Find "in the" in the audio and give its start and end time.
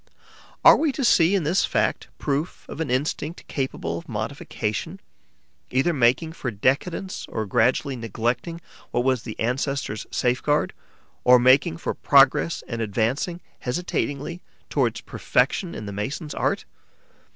15.75-15.93